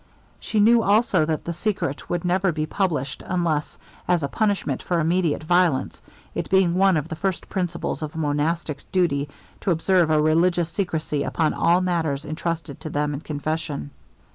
[0.39, 3.77] She knew, also, that the secret would never be published, unless
[4.07, 6.01] as a punishment for immediate violence,
[6.33, 9.29] it being one of the first principles of monastic duty,
[9.59, 13.91] to observe a religious secrecy upon all matters entrusted to them in confession.